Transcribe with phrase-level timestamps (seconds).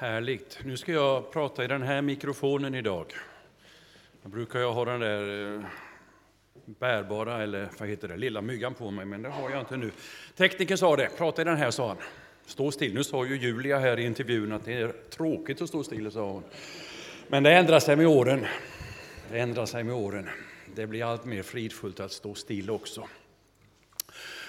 [0.00, 0.58] Härligt.
[0.64, 3.06] Nu ska jag prata i den här mikrofonen idag.
[4.22, 5.62] Jag brukar jag ha den där eh,
[6.64, 9.90] bärbara, eller vad heter det, lilla myggan på mig, men det har jag inte nu.
[10.36, 11.96] Tekniken sa det, prata i den här, sa han.
[12.46, 12.94] Stå still.
[12.94, 16.30] Nu sa ju Julia här i intervjun att det är tråkigt att stå still, sa
[16.30, 16.42] hon.
[17.28, 18.46] Men det ändrar sig med åren.
[19.30, 20.28] Det ändrar sig med åren.
[20.74, 23.08] Det blir allt mer fridfullt att stå still också.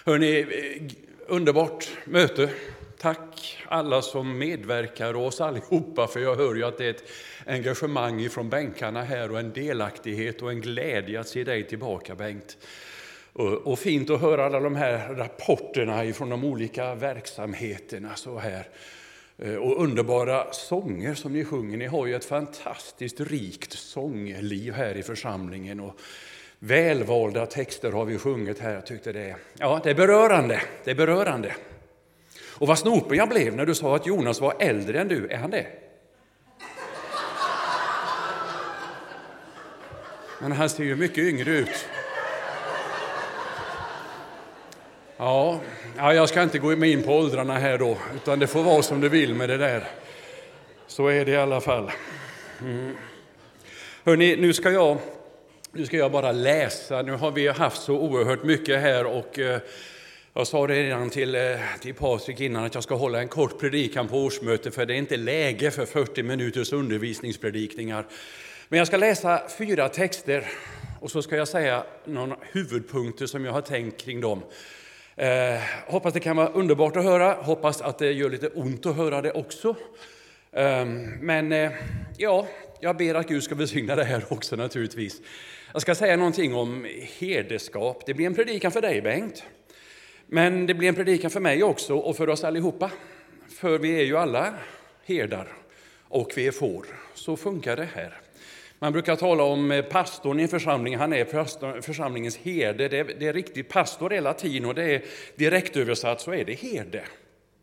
[0.05, 0.91] Hörrni, eh,
[1.27, 2.49] underbart möte.
[3.02, 7.04] Tack alla som medverkar och oss allihopa, för jag hör ju att det är ett
[7.45, 12.57] engagemang från bänkarna här och en delaktighet och en glädje att se dig tillbaka, Bengt.
[13.33, 18.68] Och, fint att höra alla de här rapporterna från de olika verksamheterna så här.
[19.38, 21.77] Eh, och underbara sånger som ni sjunger.
[21.77, 25.79] Ni har ju ett fantastiskt rikt sångliv här i församlingen.
[25.79, 25.99] Och
[26.60, 28.74] välvalda texter har vi sjungit här.
[28.74, 30.61] Jag tyckte det, ja, det är berörande.
[30.83, 31.55] Det är berörande.
[32.61, 35.28] Och vad snopen jag blev när du sa att Jonas var äldre än du.
[35.28, 35.66] Är han det?
[40.39, 41.88] Men han ser ju mycket yngre ut.
[45.17, 45.59] Ja,
[45.97, 49.02] ja, jag ska inte gå in på åldrarna här då, utan det får vara som
[49.02, 49.88] det vill med det där.
[50.88, 51.91] Så är det i alla fall.
[52.61, 52.95] Mm.
[54.05, 54.97] Hörrni, nu ska jag,
[55.72, 57.02] nu ska jag bara läsa.
[57.02, 59.59] Nu har vi haft så oerhört mycket här och eh,
[60.33, 61.41] jag sa det redan till, eh,
[61.79, 64.97] till Patrik innan att jag ska hålla en kort predikan på årsmötet för det är
[64.97, 68.05] inte läge för 40 minuters undervisningspredikningar.
[68.69, 70.47] Men jag ska läsa fyra texter
[70.99, 74.43] och så ska jag säga några huvudpunkter som jag har tänkt kring dem.
[75.15, 78.95] Eh, hoppas det kan vara underbart att höra, hoppas att det gör lite ont att
[78.95, 79.75] höra det också.
[80.51, 80.85] Eh,
[81.19, 81.71] men eh,
[82.17, 82.47] ja,
[82.79, 85.21] jag ber att Gud ska välsigna det här också naturligtvis.
[85.73, 86.88] Jag ska säga någonting om
[87.19, 88.03] herdeskap.
[88.05, 89.43] Det blir en predikan för dig Bengt.
[90.33, 92.91] Men det blir en predikan för mig också och för oss allihopa.
[93.49, 94.53] För vi är ju alla
[95.05, 95.47] herdar
[96.01, 96.85] och vi är får.
[97.13, 98.21] Så funkar det här.
[98.79, 102.88] Man brukar tala om eh, pastorn i en församling, han är församlingens herde.
[102.88, 105.01] Det är, det är riktigt, pastor är latin och det är
[105.35, 107.03] direktöversatt så är det herde.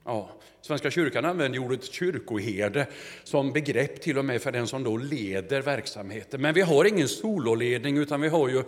[0.05, 2.87] Ja, Svenska kyrkan använder ordet kyrkoherde
[3.25, 6.41] som begrepp till och med för den som då leder verksamheten.
[6.41, 8.63] Men vi har ingen sololedning utan vi har ju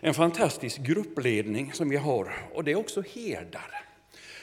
[0.00, 3.84] en fantastisk gruppledning som vi har och det är också herdar.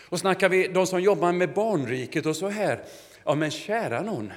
[0.09, 2.83] Och snackar vi de som jobbar med barnriket och så här,
[3.23, 4.33] ja men kära någon,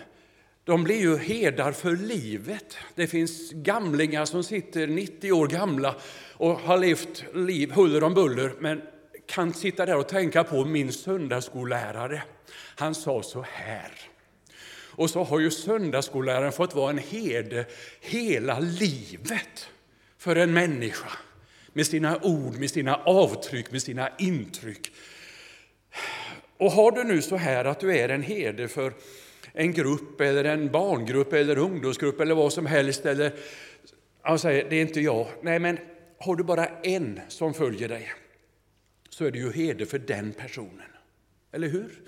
[0.64, 2.76] de blir ju herdar för livet.
[2.94, 5.94] Det finns gamlingar som sitter 90 år gamla
[6.32, 8.82] och har levt liv huller om buller, men
[9.26, 12.22] kan sitta där och tänka på min söndagsskollärare.
[12.76, 13.92] Han sa så här.
[14.70, 17.66] Och så har ju söndagsskolläraren fått vara en herde
[18.00, 19.68] hela livet
[20.18, 21.10] för en människa
[21.72, 24.92] med sina ord, med sina avtryck, med sina intryck.
[26.56, 28.92] Och har du nu så här att du är en herde för
[29.52, 33.06] en grupp eller en barngrupp eller ungdomsgrupp eller vad som helst.
[33.06, 33.32] Eller,
[34.22, 35.26] han säger, det är inte jag.
[35.42, 35.78] Nej, men
[36.18, 38.12] har du bara en som följer dig
[39.08, 40.90] så är du ju herde för den personen.
[41.52, 42.02] Eller hur?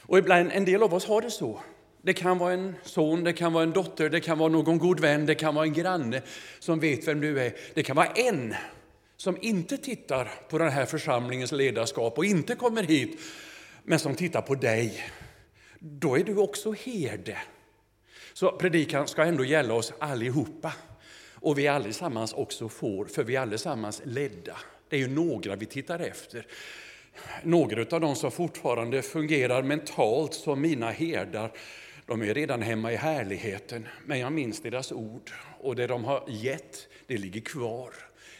[0.00, 1.60] Och ibland, en del av oss har det så.
[2.06, 5.00] Det kan vara en son, det kan vara en dotter, det kan vara någon god
[5.00, 6.22] vän, det kan vara en granne
[6.58, 7.56] som vet vem du är.
[7.74, 8.54] Det kan vara en
[9.16, 13.20] som inte tittar på den här församlingens ledarskap och inte kommer hit,
[13.82, 15.04] men som tittar på dig
[15.78, 17.38] då är du också herde.
[18.32, 20.72] Så predikan ska ändå gälla oss allihopa.
[21.34, 24.56] Och vi allesammans också får, för vi är allesammans ledda.
[24.88, 26.46] Det är ju några vi tittar efter.
[27.42, 31.52] Några av dem som fortfarande fungerar mentalt som mina herdar,
[32.06, 33.88] de är redan hemma i härligheten.
[34.04, 35.30] Men jag minns deras ord
[35.60, 37.94] och det de har gett, det ligger kvar.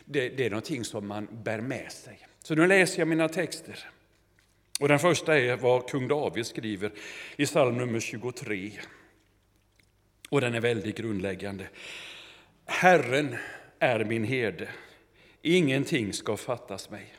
[0.04, 2.18] Det, det är någonting som man bär med sig.
[2.42, 3.88] Så nu läser jag mina texter.
[4.80, 6.92] Och den första är vad kung David skriver
[7.36, 8.72] i psalm nummer 23.
[10.28, 11.68] Och den är väldigt grundläggande.
[12.64, 13.36] Herren
[13.78, 14.68] är min herde,
[15.42, 17.14] ingenting ska fattas mig.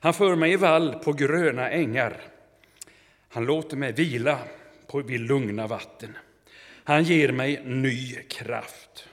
[0.00, 2.20] Han för mig i vall på gröna ängar.
[3.28, 4.38] Han låter mig vila
[4.92, 6.16] på vid lugna vatten.
[6.84, 9.08] Han ger mig ny kraft.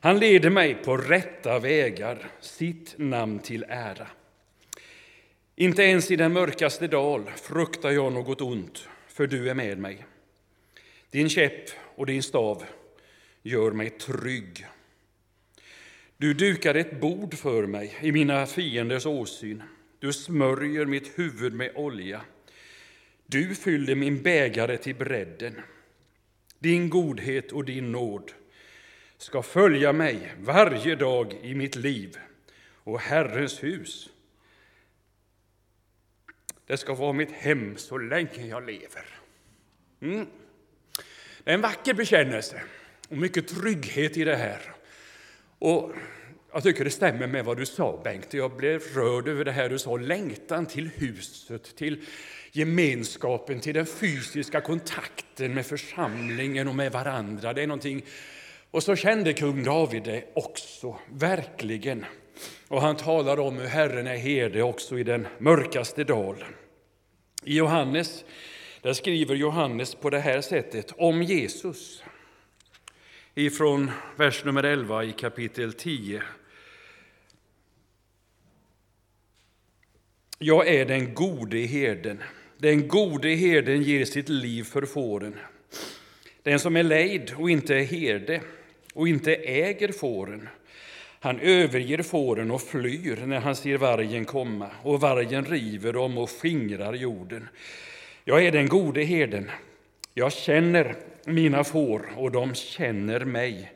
[0.00, 4.06] Han leder mig på rätta vägar, sitt namn till ära.
[5.56, 10.04] Inte ens i den mörkaste dal fruktar jag något ont, för du är med mig.
[11.10, 12.64] Din käpp och din stav
[13.42, 14.66] gör mig trygg.
[16.16, 19.62] Du dukar ett bord för mig i mina fienders åsyn.
[19.98, 22.20] Du smörjer mitt huvud med olja.
[23.30, 25.60] Du fyller min bägare till bredden.
[26.58, 28.32] Din godhet och din nåd
[29.18, 32.16] ska följa mig varje dag i mitt liv
[32.84, 34.10] och Herrens hus
[36.70, 39.04] det ska vara mitt hem så länge jag lever.
[40.00, 40.26] Mm.
[41.44, 42.62] Det är en vacker bekännelse
[43.08, 44.60] och mycket trygghet i det här.
[45.58, 45.92] Och
[46.52, 48.34] jag tycker det stämmer med vad du sa, Bengt.
[48.34, 52.04] Jag blev rörd över det här du sa, längtan till huset, till
[52.52, 57.52] gemenskapen, till den fysiska kontakten med församlingen och med varandra.
[57.52, 58.02] Det är någonting.
[58.70, 62.06] Och så kände kung David det också, verkligen.
[62.68, 66.44] Och han talar om hur Herren är herde också i den mörkaste dal.
[67.44, 68.24] I Johannes,
[68.82, 72.02] där skriver Johannes på det här sättet om Jesus.
[73.34, 76.22] Ifrån vers nummer 11 i kapitel 10.
[80.38, 82.22] Jag är den gode herden.
[82.60, 85.34] Den gode herden ger sitt liv för fåren.
[86.42, 88.40] Den som är lejd och inte är herde
[88.94, 90.48] och inte äger fåren,
[91.20, 96.30] han överger fåren och flyr när han ser vargen komma, och vargen river dem och
[96.30, 97.48] skingrar jorden.
[98.24, 99.50] Jag är den gode herden.
[100.14, 103.72] Jag känner mina får, och de känner mig,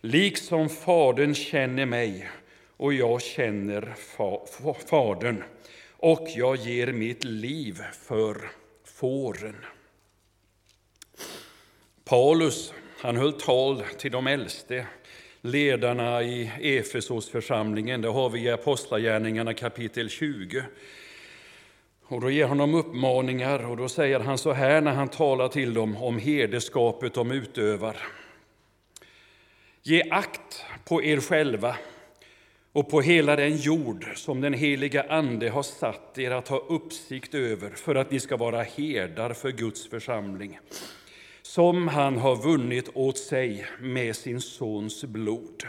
[0.00, 2.28] liksom Fadern känner mig,
[2.76, 4.38] och jag känner fa
[4.86, 5.42] Fadern
[6.02, 8.50] och jag ger mitt liv för
[8.84, 9.56] fåren.
[12.04, 14.86] Paulus han höll tal till de äldste,
[15.40, 18.00] ledarna i Efesosförsamlingen.
[18.00, 20.62] Det har vi i Apostlagärningarna kapitel 20.
[22.02, 25.48] Och då ger han dem uppmaningar och då säger han så här när han talar
[25.48, 27.96] till dem om herdeskapet de utövar.
[29.82, 31.76] Ge akt på er själva
[32.72, 37.34] och på hela den jord som den heliga Ande har satt er att ha uppsikt
[37.34, 40.58] över för att ni ska vara herdar för Guds församling,
[41.42, 45.64] som han har vunnit åt sig med sin sons blod.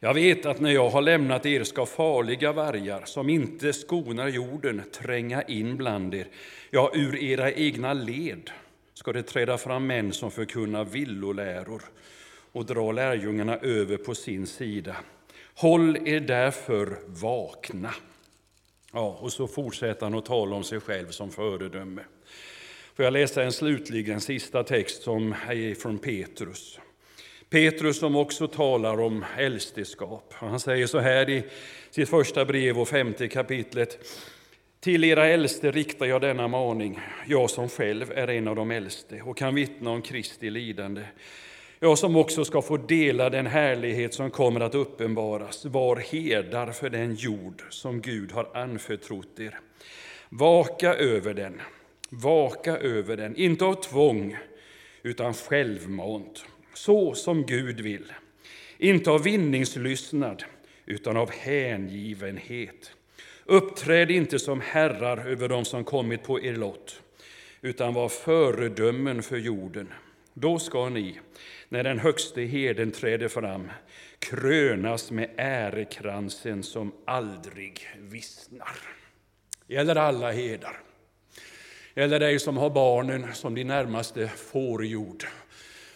[0.00, 4.82] Jag vet att när jag har lämnat er ska farliga vargar som inte skonar jorden
[4.92, 6.26] tränga in bland er.
[6.70, 8.50] Ja, ur era egna led
[8.94, 11.82] ska det träda fram män som förkunnar villoläror
[12.56, 14.96] och dra lärjungarna över på sin sida.
[15.54, 17.94] Håll er därför vakna.
[18.92, 22.02] Ja, och så fortsätter han att tala om sig själv som föredöme.
[22.94, 26.78] Får jag läsa en slutligen sista text som är från Petrus.
[27.50, 30.32] Petrus som också talar om äldsteskap.
[30.32, 31.44] Han säger så här i
[31.90, 33.98] sitt första brev och femte kapitlet.
[34.80, 39.22] Till era äldste riktar jag denna maning, jag som själv är en av de äldste
[39.22, 41.02] och kan vittna om Kristi lidande
[41.86, 46.90] jag som också ska få dela den härlighet som kommer att uppenbaras, var herdar för
[46.90, 49.58] den jord som Gud har anförtrott er.
[50.28, 51.60] Vaka över den,
[52.10, 54.36] vaka över den, inte av tvång,
[55.02, 56.44] utan självmant,
[56.74, 58.12] så som Gud vill.
[58.78, 60.44] Inte av vinningslystnad,
[60.86, 62.92] utan av hängivenhet.
[63.44, 67.02] Uppträd inte som herrar över dem som kommit på er lott,
[67.60, 69.88] utan var föredömen för jorden.
[70.38, 71.20] Då ska ni,
[71.68, 73.70] när den högste herden träder fram,
[74.18, 78.78] krönas med ärekransen som aldrig vissnar.
[79.66, 80.80] Gäller alla herdar.
[81.94, 85.24] Gäller dig som har barnen som din närmaste fårjord.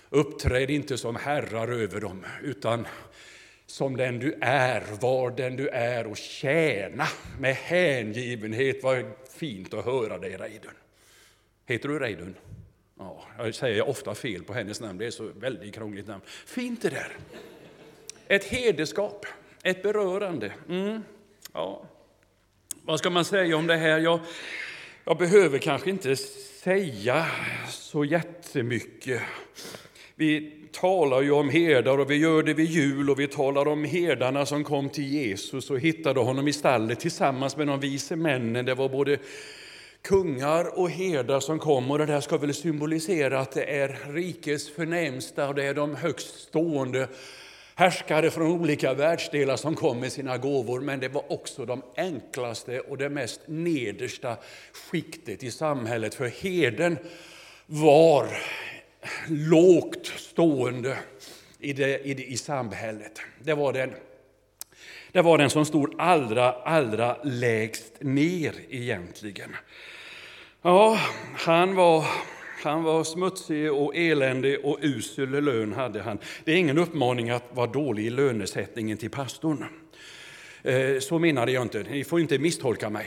[0.09, 2.87] Uppträd inte som herrar över dem, utan
[3.67, 7.07] som den du är, var den du är och tjäna
[7.39, 8.83] med hängivenhet.
[8.83, 9.05] Vad
[9.37, 10.75] fint att höra dig, Reidun.
[11.67, 12.35] Heter du Reidun?
[13.01, 16.23] Ja, jag säger ofta fel på hennes namn, det är så väldigt krångligt namn.
[16.47, 17.17] Fint det där!
[18.29, 19.27] Ett hederskap,
[19.63, 20.53] ett berörande.
[20.69, 21.03] Mm.
[21.53, 21.83] Ja.
[22.83, 23.99] Vad ska man säga om det här?
[23.99, 24.21] Jag,
[25.05, 27.27] jag behöver kanske inte säga
[27.69, 29.23] så jättemycket.
[30.15, 33.85] Vi talar ju om herdar och vi gör det vid jul och vi talar om
[33.85, 38.65] herdarna som kom till Jesus och hittade honom i stallet tillsammans med de vise männen.
[38.65, 39.19] Det var både
[40.03, 44.71] kungar och herdar som kom och det där ska väl symbolisera att det är rikets
[44.71, 47.09] förnämsta och det är de högst stående
[47.75, 52.81] härskare från olika världsdelar som kom med sina gåvor, men det var också de enklaste
[52.81, 54.37] och det mest nedersta
[54.73, 56.99] skiktet i samhället, för herden
[57.67, 58.29] var
[59.29, 60.99] lågt stående
[61.59, 63.21] i, det, i, det, i samhället.
[63.43, 63.91] Det var den
[65.13, 69.57] det var den som stod allra, allra lägst ner egentligen.
[70.63, 70.99] Ja,
[71.35, 72.05] han var,
[72.63, 76.19] han var smutsig och eländig och usel lön hade han.
[76.45, 79.67] Det är ingen uppmaning att vara dålig i lönesättningen till pastorn.
[80.63, 83.07] Eh, så menade jag inte, ni får inte misstolka mig.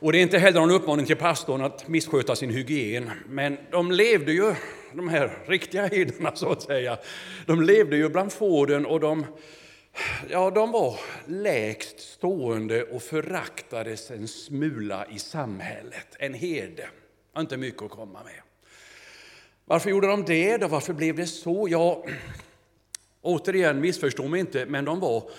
[0.00, 3.10] Och det är inte heller någon uppmaning till pastorn att missköta sin hygien.
[3.28, 4.54] Men de levde ju,
[4.92, 6.98] de här riktiga hedarna så att säga,
[7.46, 9.26] de levde ju bland fåren och de
[10.28, 16.06] Ja, de var lägst stående och föraktades en smula i samhället.
[16.18, 16.88] En herde.
[17.32, 18.42] Har inte mycket att komma med.
[19.64, 20.68] Varför gjorde de det då?
[20.68, 21.66] Varför blev det så?
[21.70, 22.04] Ja,
[23.22, 25.30] återigen, missförstå mig inte, men de var,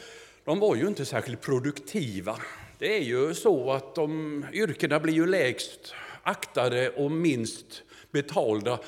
[0.46, 2.38] de var ju inte särskilt produktiva.
[2.80, 8.80] Det är ju så att de yrkena blir ju lägst aktade och minst betalda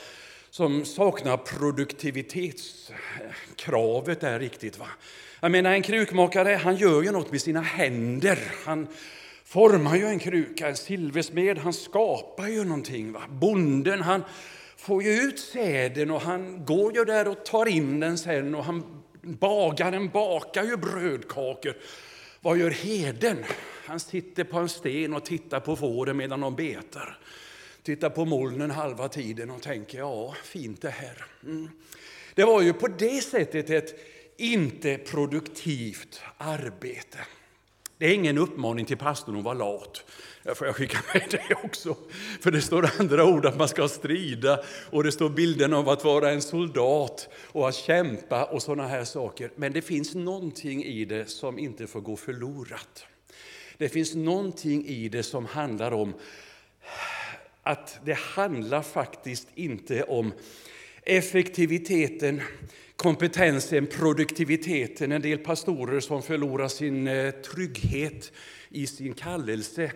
[0.49, 4.77] som saknar produktivitetskravet där riktigt.
[4.77, 4.87] Va?
[5.43, 8.39] Jag menar, en krukmakare han gör ju något med sina händer.
[8.65, 8.87] Han
[9.43, 13.11] formar ju en kruka, en silversmed, han skapar ju någonting.
[13.11, 13.21] Va?
[13.29, 14.23] Bonden han
[14.77, 18.65] får ju ut säden och han går ju där och tar in den sen och
[18.65, 21.73] han bagaren bakar ju brödkakor.
[22.41, 23.37] Vad gör heden?
[23.85, 27.17] Han sitter på en sten och tittar på fåren medan de betar.
[27.83, 31.25] Tittar på molnen halva tiden och tänker, ja, fint det här.
[31.43, 31.69] Mm.
[32.35, 33.95] Det var ju på det sättet ett
[34.41, 37.17] inte produktivt arbete.
[37.97, 40.03] Det är ingen uppmaning till pastorn att vara lat.
[40.43, 41.97] Där får jag skicka med det också.
[42.41, 46.03] För det står andra ord att man ska strida och det står bilden av att
[46.03, 49.51] vara en soldat och att kämpa och sådana här saker.
[49.55, 53.05] Men det finns någonting i det som inte får gå förlorat.
[53.77, 56.13] Det finns någonting i det som handlar om
[57.63, 60.33] att det handlar faktiskt inte om
[61.03, 62.41] effektiviteten,
[63.01, 65.11] kompetensen, produktiviteten.
[65.11, 68.31] En del pastorer som förlorar sin eh, trygghet
[68.69, 69.91] i sin kallelse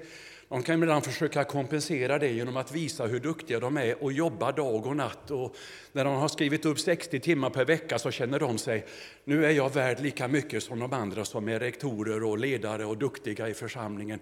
[0.49, 4.51] de kan ibland försöka kompensera det genom att visa hur duktiga de är och jobba
[4.51, 5.31] dag och natt.
[5.31, 5.55] Och
[5.91, 8.85] när de har skrivit upp 60 timmar per vecka så känner de sig,
[9.23, 12.97] nu är jag värd lika mycket som de andra som är rektorer och ledare och
[12.97, 14.19] duktiga i församlingen.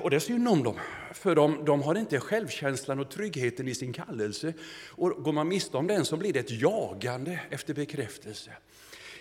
[0.00, 0.78] Och det är synd om dem,
[1.12, 4.52] för de, de, har inte självkänslan och tryggheten i sin kallelse.
[4.88, 8.50] Och går man miste om den så blir det ett jagande efter bekräftelse.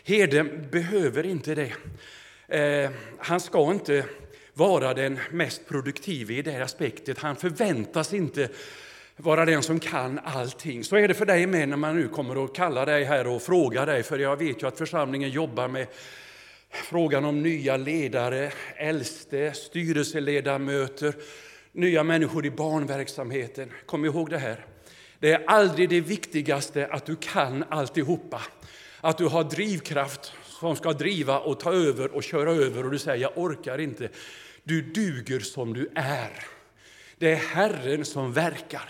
[0.04, 1.74] Herden behöver inte det.
[2.58, 4.06] Eh, han ska inte
[4.54, 7.20] vara den mest produktiva i det aspektet.
[7.20, 8.50] Han förväntas inte
[9.18, 10.84] vara den som kan allting.
[10.84, 13.42] Så är det för dig med när man nu kommer och kallar dig här och
[13.42, 15.88] frågar dig, för jag vet ju att församlingen jobbar med
[16.72, 21.14] frågan om nya ledare, äldste, styrelseledamöter,
[21.72, 23.72] nya människor i barnverksamheten.
[23.86, 24.66] Kom ihåg det här.
[25.20, 28.42] Det är aldrig det viktigaste att du kan alltihopa.
[29.02, 33.00] Att du har drivkraft som ska driva och ta över och köra över och du
[33.00, 34.10] säger jag orkar inte.
[34.64, 36.46] Du duger som du är.
[37.18, 38.90] Det är Herren som verkar.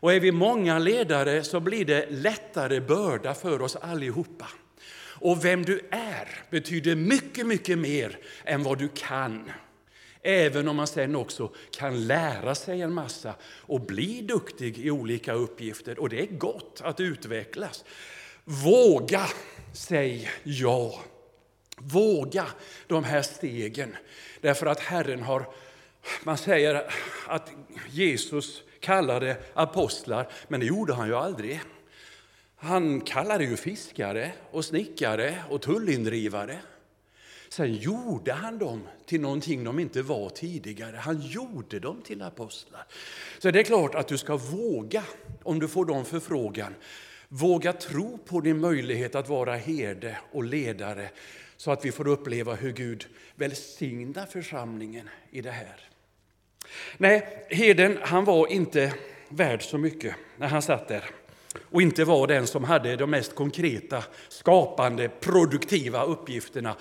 [0.00, 4.46] Och är vi många ledare så blir det lättare börda för oss allihopa.
[5.20, 9.50] Och vem du är betyder mycket, mycket mer än vad du kan.
[10.22, 15.32] Även om man sen också kan lära sig en massa och bli duktig i olika
[15.32, 15.98] uppgifter.
[15.98, 17.84] Och det är gott att utvecklas.
[18.44, 19.26] Våga
[19.72, 21.00] säg ja.
[21.76, 22.46] Våga
[22.86, 23.96] de här stegen.
[24.40, 25.46] Därför att Herren har,
[26.24, 26.94] man säger
[27.26, 27.50] att
[27.90, 31.60] Jesus kallade apostlar, men det gjorde han ju aldrig.
[32.60, 36.58] Han kallade ju fiskare och snickare och tullindrivare.
[37.48, 40.96] Sen gjorde han dem till någonting de inte var tidigare.
[40.96, 42.86] Han gjorde dem till apostlar.
[43.38, 45.04] Så det är klart att du ska våga,
[45.42, 46.74] om du får dem förfrågan,
[47.28, 51.10] våga tro på din möjlighet att vara herde och ledare
[51.56, 55.80] så att vi får uppleva hur Gud välsignar församlingen i det här.
[56.96, 58.94] Nej, herden han var inte
[59.28, 61.04] värd så mycket när han satt där
[61.62, 66.76] och inte var den som hade de mest konkreta, skapande, produktiva uppgifterna.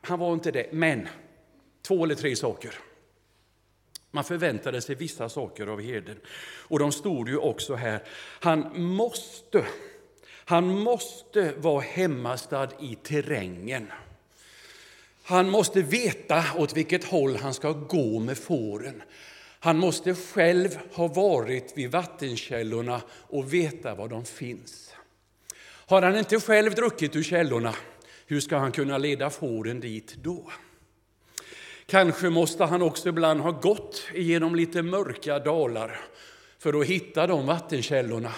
[0.00, 1.08] Han var inte det, men
[1.82, 2.74] två eller tre saker.
[4.10, 6.16] Man förväntade sig vissa saker av herden.
[6.68, 8.02] Och de stod ju också här.
[8.40, 9.66] Han måste,
[10.44, 13.92] han måste vara hemmastad i terrängen.
[15.22, 19.02] Han måste veta åt vilket håll han ska gå med fåren.
[19.62, 24.94] Han måste själv ha varit vid vattenkällorna och veta var de finns.
[25.62, 27.74] Har han inte själv druckit ur källorna,
[28.26, 30.50] hur ska han kunna leda fåren dit då?
[31.86, 36.00] Kanske måste han också ibland ha gått igenom lite mörka dalar
[36.58, 38.32] för att hitta de vattenkällorna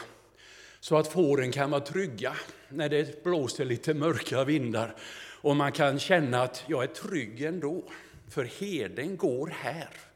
[0.81, 2.37] så att fåren kan vara trygga
[2.69, 4.95] när det blåser lite mörka vindar
[5.43, 7.85] och man kan känna att jag är trygg ändå,
[8.29, 10.12] för herden går här.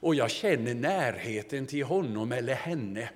[0.00, 3.10] Och jag känner närheten till honom eller henne.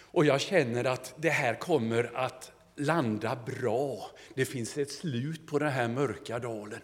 [0.00, 4.10] Och jag känner att det här kommer att landa bra.
[4.34, 6.80] Det finns ett slut på den här mörka dalen.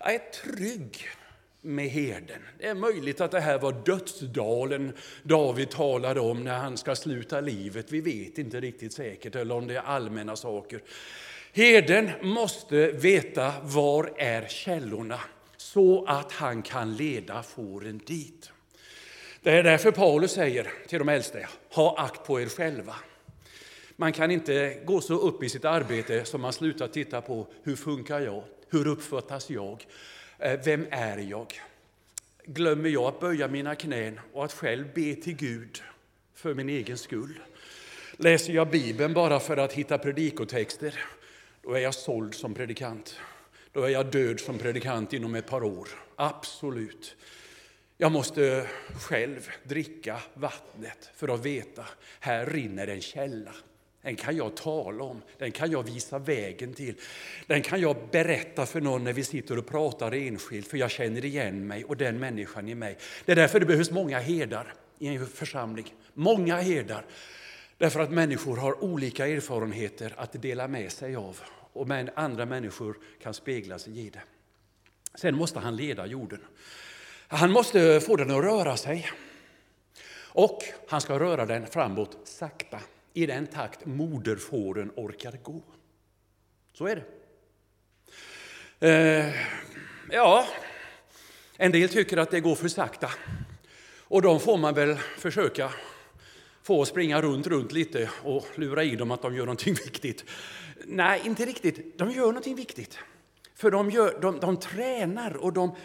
[0.00, 1.08] Jag är trygg
[1.60, 2.42] med herden.
[2.58, 7.40] Det är möjligt att det här var dödsdalen David talade om när han ska sluta
[7.40, 7.92] livet.
[7.92, 10.80] Vi vet inte riktigt säkert, eller om det är allmänna saker.
[11.52, 15.20] Herden måste veta var är källorna
[15.56, 18.50] så att han kan leda fåren dit.
[19.48, 22.94] Det är därför Paulus säger till de äldste, ha akt på er själva.
[23.96, 27.76] Man kan inte gå så upp i sitt arbete som man slutar titta på hur
[27.76, 29.86] funkar jag, hur uppfattas jag,
[30.38, 31.60] eh, vem är jag?
[32.44, 35.82] Glömmer jag att böja mina knän och att själv be till Gud
[36.34, 37.40] för min egen skull?
[38.16, 41.04] Läser jag Bibeln bara för att hitta predikotexter,
[41.62, 43.20] då är jag såld som predikant.
[43.72, 45.88] Då är jag död som predikant inom ett par år.
[46.16, 47.16] Absolut.
[48.00, 48.66] Jag måste
[49.00, 51.86] själv dricka vattnet för att veta,
[52.20, 53.54] här rinner en källa.
[54.02, 56.94] Den kan jag tala om, den kan jag visa vägen till.
[57.46, 61.24] Den kan jag berätta för någon när vi sitter och pratar enskilt, för jag känner
[61.24, 62.98] igen mig och den människan i mig.
[63.24, 65.94] Det är därför det behövs många herdar i en församling.
[66.14, 67.04] Många herdar.
[67.78, 71.40] Därför att människor har olika erfarenheter att dela med sig av
[71.72, 74.22] och andra människor kan spegla sig i det.
[75.14, 76.40] Sen måste han leda jorden.
[77.30, 79.10] Han måste få den att röra sig.
[80.18, 82.80] Och han ska röra den framåt sakta,
[83.12, 85.62] i den takt moderfåren orkar gå.
[86.72, 87.04] Så är det.
[88.88, 89.34] Eh,
[90.10, 90.46] ja,
[91.56, 93.10] en del tycker att det går för sakta.
[93.98, 95.72] Och de får man väl försöka
[96.62, 100.24] få att springa runt, runt lite och lura i dem att de gör någonting viktigt.
[100.84, 101.98] Nej, inte riktigt.
[101.98, 102.98] De gör någonting viktigt.
[103.54, 105.76] För de, gör, de, de tränar och de,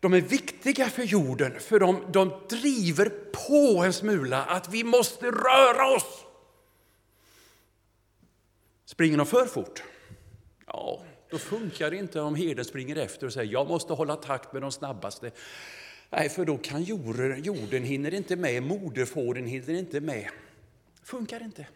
[0.00, 5.26] de är viktiga för jorden, för de, de driver på en smula att vi måste
[5.26, 6.24] röra oss.
[8.84, 9.82] Springer de för fort?
[10.66, 14.52] Ja, då funkar det inte om herden springer efter och säger jag måste hålla takt
[14.52, 15.30] med de snabbaste.
[16.10, 20.28] Nej, för då kan jorden, jorden hinner inte med, moderfåren hinner inte med.
[21.02, 21.66] Funkar inte.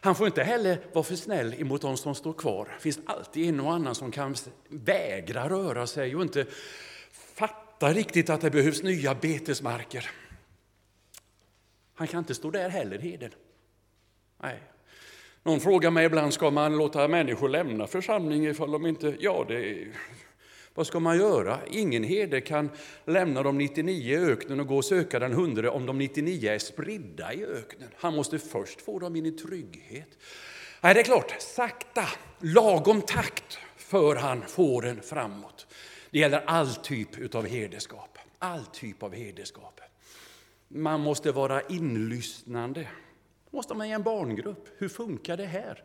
[0.00, 2.68] Han får inte heller vara för snäll emot de som står kvar.
[2.76, 4.34] Det finns alltid en och annan som kan
[4.68, 6.46] vägra röra sig och inte
[7.82, 10.10] fattar riktigt att det behövs nya betesmarker.
[11.94, 13.30] Han kan inte stå där heller, heden.
[14.42, 14.62] Nej.
[15.42, 19.16] Någon frågar mig ibland, ska man låta människor lämna församlingen ifall de inte...
[19.20, 19.86] Ja, det
[20.74, 21.58] vad ska man göra?
[21.70, 22.70] Ingen herde kan
[23.04, 26.58] lämna de 99 i öknen och gå och söka den hundre om de 99 är
[26.58, 27.88] spridda i öknen.
[27.96, 30.18] Han måste först få dem in i trygghet.
[30.80, 35.66] Nej, det är klart, sakta, lagom takt för han fåren framåt.
[36.12, 38.18] Det gäller all typ av herdeskap.
[38.38, 39.80] All typ av herdeskap.
[40.68, 42.88] Man måste vara inlyssnande.
[43.50, 44.68] Måste man i en barngrupp.
[44.78, 45.82] Hur funkar det här?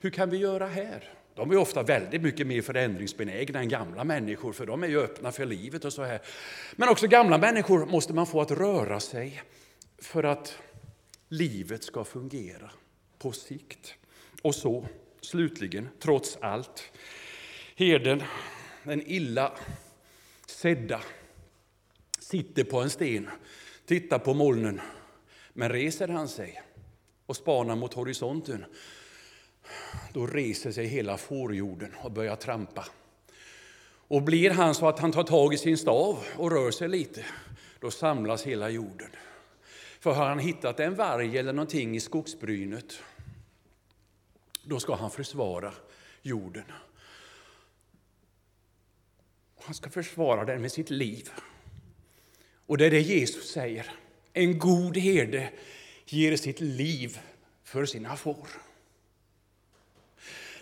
[0.00, 1.12] Hur kan vi göra här?
[1.34, 5.32] De är ofta väldigt mycket mer förändringsbenägna än gamla människor, för de är ju öppna
[5.32, 6.20] för livet och så här.
[6.76, 9.42] Men också gamla människor måste man få att röra sig
[9.98, 10.58] för att
[11.28, 12.70] livet ska fungera
[13.18, 13.94] på sikt.
[14.42, 14.86] Och så,
[15.20, 16.82] slutligen, trots allt,
[17.76, 18.22] herden,
[18.84, 19.52] den illa
[20.46, 21.00] sedda,
[22.18, 23.28] sitter på en sten,
[23.86, 24.80] tittar på molnen,
[25.52, 26.62] men reser han sig
[27.26, 28.64] och spanar mot horisonten
[30.12, 32.86] då reser sig hela fårjorden och börjar trampa.
[34.08, 37.24] Och blir han så att han tar tag i sin stav och rör sig lite,
[37.80, 39.10] då samlas hela jorden.
[40.00, 43.02] För har han hittat en varg eller någonting i skogsbrynet,
[44.62, 45.72] då ska han försvara
[46.22, 46.64] jorden.
[49.70, 51.30] Han ska försvara den med sitt liv.
[52.66, 53.86] Och det är det Jesus säger.
[54.32, 55.48] En god herde
[56.06, 57.18] ger sitt liv
[57.64, 58.48] för sina får.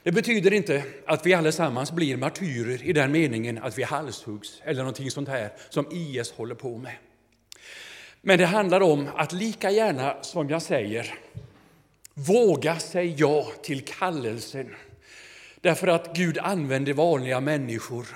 [0.03, 4.83] Det betyder inte att vi allesammans blir martyrer i den meningen att vi halshuggs eller
[4.83, 6.97] någonting sånt här som IS håller på med.
[8.21, 11.15] Men det handlar om att lika gärna som jag säger
[12.15, 14.75] våga säga ja till kallelsen.
[15.61, 18.07] Därför att Gud använder vanliga människor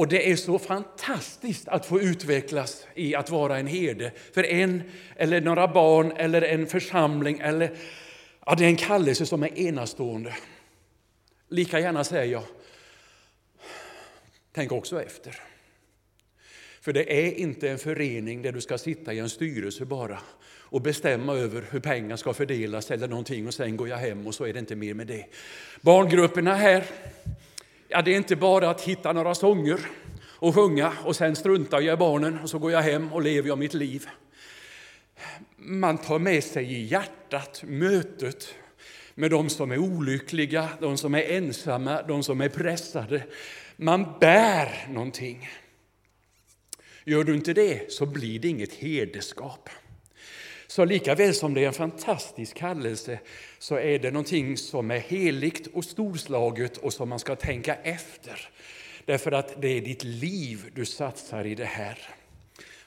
[0.00, 4.82] och det är så fantastiskt att få utvecklas i att vara en herde för en
[5.16, 7.38] eller några barn eller en församling.
[7.40, 7.76] Eller,
[8.46, 10.34] ja, det är en kallelse som är enastående.
[11.48, 12.42] Lika gärna säger jag,
[14.52, 15.36] tänk också efter.
[16.80, 20.18] För det är inte en förening där du ska sitta i en styrelse bara
[20.58, 24.34] och bestämma över hur pengar ska fördelas eller någonting och sen går jag hem och
[24.34, 25.24] så är det inte mer med det.
[25.80, 26.84] Barngrupperna här,
[27.90, 29.80] ja det är inte bara att hitta några sånger
[30.22, 33.48] och sjunga och sen struntar jag i barnen och så går jag hem och lever
[33.48, 34.08] jag mitt liv.
[35.56, 38.54] Man tar med sig i hjärtat mötet
[39.14, 43.22] med de som är olyckliga, de som är ensamma, de som är pressade.
[43.76, 45.48] Man bär någonting.
[47.04, 49.68] Gör du inte det så blir det inget hederskap.
[50.70, 53.18] Så lika väl som det är en fantastisk kallelse
[53.58, 58.48] så är det någonting som är heligt och storslaget och som man ska tänka efter.
[59.04, 61.98] Därför att det är ditt liv du satsar i det här.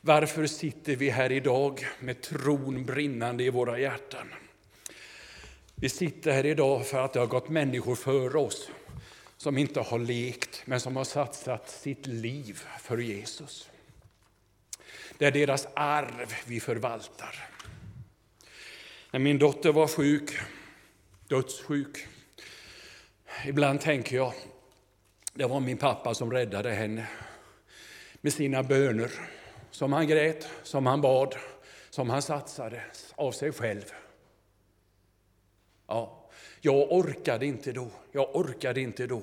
[0.01, 4.33] Varför sitter vi här idag med tron brinnande i våra hjärtan?
[5.75, 8.69] Vi sitter här idag för att det har gått människor före oss
[9.37, 13.69] som inte har lekt, men som har satsat sitt liv för Jesus.
[15.17, 17.52] Det är deras arv vi förvaltar.
[19.13, 20.31] När min dotter var sjuk,
[21.27, 22.07] dödssjuk,
[23.45, 24.33] ibland tänker jag,
[25.33, 27.07] det var min pappa som räddade henne
[28.21, 29.11] med sina böner,
[29.71, 31.35] som han grät, som han bad,
[31.89, 32.83] som han satsade
[33.15, 33.83] av sig själv.
[35.87, 36.29] Ja,
[36.61, 39.21] jag orkade inte då, jag orkade inte då.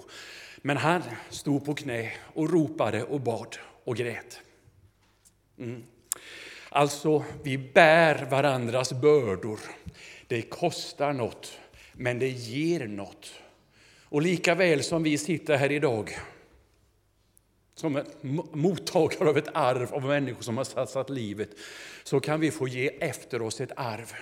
[0.57, 4.41] Men han stod på knä och ropade och bad och grät.
[5.59, 5.83] Mm.
[6.73, 9.61] Alltså, vi bär varandras bördor.
[10.27, 11.59] Det kostar något,
[11.93, 13.33] men det ger något.
[14.05, 16.19] Och lika väl som vi sitter här idag
[17.75, 18.03] som
[18.53, 21.51] mottagare av ett arv av människor som har satsat livet,
[22.05, 24.13] så kan vi få ge efter oss ett arv.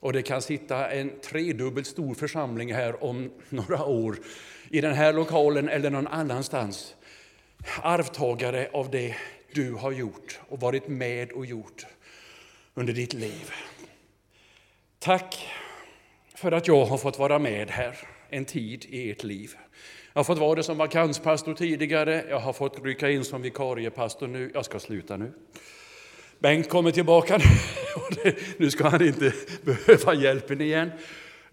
[0.00, 4.18] Och det kan sitta en tredubbelt stor församling här om några år,
[4.70, 6.94] i den här lokalen eller någon annanstans.
[7.82, 9.16] Arvtagare av det
[9.52, 11.86] du har gjort och varit med och gjort
[12.74, 13.52] under ditt liv.
[14.98, 15.48] Tack
[16.34, 17.98] för att jag har fått vara med här
[18.30, 19.54] en tid i ert liv.
[20.12, 24.26] Jag har fått vara det som vakanspastor tidigare, jag har fått rycka in som vikariepastor
[24.26, 24.50] nu.
[24.54, 25.32] Jag ska sluta nu.
[26.38, 27.44] Bengt kommer tillbaka nu.
[28.56, 29.32] Nu ska han inte
[29.62, 30.90] behöva hjälpen igen.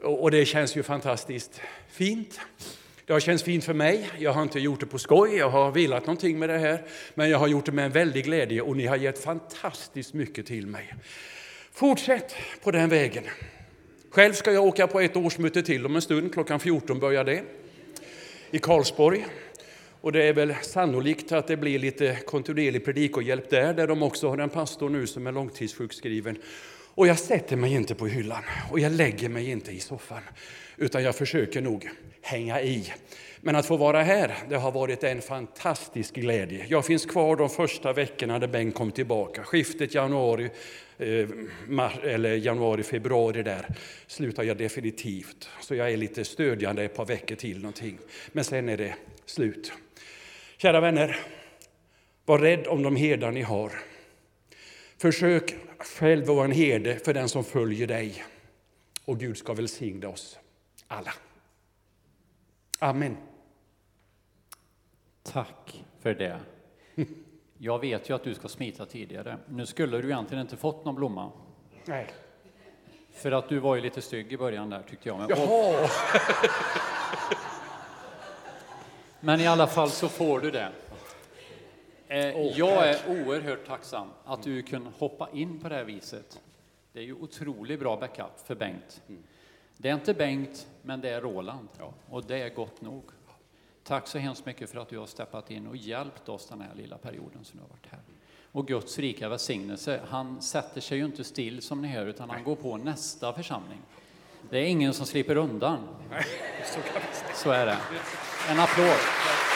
[0.01, 2.39] Och det känns ju fantastiskt fint.
[3.05, 4.09] Det har känts fint för mig.
[4.19, 6.83] Jag har inte gjort det på skoj, jag har velat någonting med det här.
[7.13, 10.45] Men jag har gjort det med en väldig glädje och ni har gett fantastiskt mycket
[10.45, 10.93] till mig.
[11.71, 13.23] Fortsätt på den vägen.
[14.09, 17.43] Själv ska jag åka på ett årsmöte till om en stund, klockan 14 börjar det,
[18.51, 19.25] i Karlsborg.
[20.01, 24.29] Och det är väl sannolikt att det blir lite kontinuerlig predikohjälp där, där de också
[24.29, 26.37] har en pastor nu som är långtidssjukskriven.
[26.95, 30.21] Och jag sätter mig inte på hyllan och jag lägger mig inte i soffan,
[30.77, 31.89] utan jag försöker nog
[32.21, 32.93] hänga i.
[33.41, 36.65] Men att få vara här, det har varit en fantastisk glädje.
[36.69, 39.43] Jag finns kvar de första veckorna när Bengt kom tillbaka.
[39.43, 40.49] Skiftet januari,
[40.97, 41.29] eh,
[42.03, 43.67] eller januari, februari där
[44.07, 45.49] slutar jag definitivt.
[45.61, 47.97] Så jag är lite stödjande ett par veckor till någonting.
[48.31, 49.73] Men sen är det slut.
[50.57, 51.19] Kära vänner,
[52.25, 53.71] var rädd om de herdar ni har.
[54.97, 55.55] Försök
[55.85, 58.23] själv vara en herde för den som följer dig.
[59.05, 60.39] Och Gud ska välsigna oss
[60.87, 61.13] alla.
[62.79, 63.17] Amen.
[65.23, 66.39] Tack för det.
[67.57, 69.37] Jag vet ju att du ska smita tidigare.
[69.47, 71.31] Nu skulle du egentligen inte fått någon blomma.
[71.85, 72.07] Nej.
[73.13, 75.17] För att du var ju lite stygg i början där tyckte jag.
[75.17, 75.89] Men, Jaha!
[79.19, 80.71] men i alla fall så får du det.
[82.15, 86.41] Eh, jag är oerhört tacksam att du kunde hoppa in på det här viset.
[86.93, 89.01] Det är ju otroligt bra backup för Bengt.
[89.77, 91.67] Det är inte Bengt, men det är Roland.
[92.09, 93.03] Och det är gott nog.
[93.83, 96.75] Tack så hemskt mycket för att du har steppat in och hjälpt oss den här
[96.75, 97.99] lilla perioden som du har varit här.
[98.51, 102.43] Och Guds rika välsignelse, han sätter sig ju inte still som ni hör, utan han
[102.43, 103.81] går på nästa församling.
[104.49, 105.79] Det är ingen som slipper undan.
[107.35, 107.77] Så är det.
[108.49, 109.54] En applåd.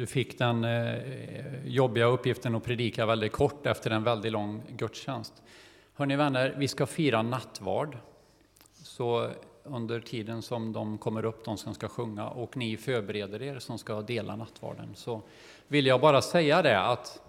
[0.00, 0.98] Du fick den eh,
[1.66, 5.42] jobbiga uppgiften att predika väldigt kort efter en väldigt lång gudstjänst.
[5.94, 7.96] Hörni vänner, vi ska fira nattvard.
[8.72, 9.30] Så
[9.62, 13.78] under tiden som de kommer upp, de som ska sjunga, och ni förbereder er som
[13.78, 15.22] ska dela nattvarden, så
[15.68, 17.22] vill jag bara säga det att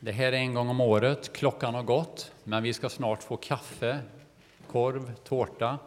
[0.00, 3.36] det här är en gång om året, klockan har gått, men vi ska snart få
[3.36, 3.98] kaffe,
[4.70, 5.78] korv, tårta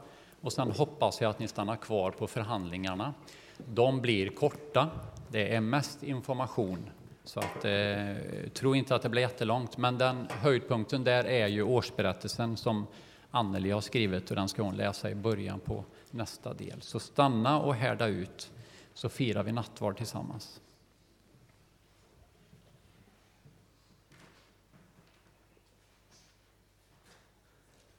[0.41, 3.13] och sen hoppas jag att ni stannar kvar på förhandlingarna.
[3.57, 4.89] De blir korta,
[5.35, 6.89] det är mest information,
[7.23, 11.63] så att, eh, tro inte att det blir jättelångt, men den höjdpunkten där är ju
[11.63, 12.87] årsberättelsen som
[13.31, 16.81] Anneli har skrivit och den ska hon läsa i början på nästa del.
[16.81, 18.51] Så stanna och härda ut
[18.93, 20.61] så firar vi nattvard tillsammans.